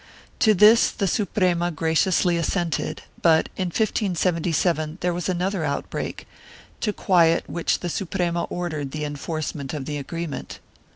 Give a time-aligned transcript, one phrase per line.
[0.39, 6.27] To this the Suprema gra ciously assented, but, in 1577, there was another outbreak,
[6.79, 10.57] to quiet which the Suprema ordered the enforcement of the agreement.